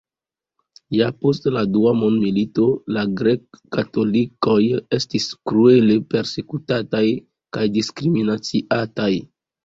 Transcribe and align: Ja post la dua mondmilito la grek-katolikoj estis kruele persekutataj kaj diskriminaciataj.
Ja 0.97 1.07
post 1.23 1.43
la 1.55 1.61
dua 1.73 1.89
mondmilito 1.97 2.63
la 2.95 3.03
grek-katolikoj 3.19 4.55
estis 4.97 5.27
kruele 5.51 5.97
persekutataj 6.15 7.03
kaj 7.59 7.67
diskriminaciataj. 7.77 9.11